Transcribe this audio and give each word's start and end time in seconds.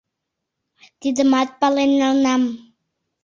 Тидымат 0.99 1.49
пален 1.59 1.91
налынам. 2.01 2.43